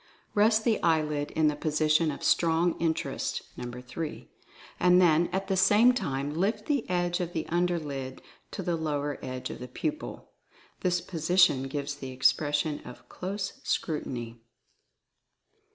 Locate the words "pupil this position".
9.67-11.67